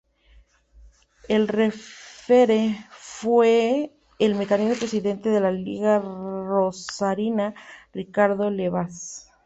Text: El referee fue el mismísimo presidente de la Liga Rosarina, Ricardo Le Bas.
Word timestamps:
El 1.27 1.47
referee 1.47 2.75
fue 2.89 3.93
el 4.17 4.33
mismísimo 4.33 4.73
presidente 4.73 5.29
de 5.29 5.39
la 5.39 5.51
Liga 5.51 5.99
Rosarina, 5.99 7.53
Ricardo 7.93 8.49
Le 8.49 8.69
Bas. 8.69 9.31